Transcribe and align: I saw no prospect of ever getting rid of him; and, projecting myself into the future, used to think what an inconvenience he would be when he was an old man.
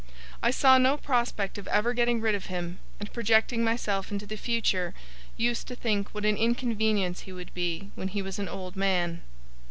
I 0.41 0.49
saw 0.49 0.79
no 0.79 0.97
prospect 0.97 1.59
of 1.59 1.67
ever 1.67 1.93
getting 1.93 2.21
rid 2.21 2.33
of 2.33 2.47
him; 2.47 2.79
and, 2.99 3.13
projecting 3.13 3.63
myself 3.63 4.11
into 4.11 4.25
the 4.25 4.35
future, 4.35 4.95
used 5.37 5.67
to 5.67 5.75
think 5.75 6.09
what 6.09 6.25
an 6.25 6.37
inconvenience 6.37 7.19
he 7.19 7.31
would 7.33 7.53
be 7.53 7.91
when 7.93 8.07
he 8.07 8.23
was 8.23 8.39
an 8.39 8.49
old 8.49 8.75
man. 8.75 9.21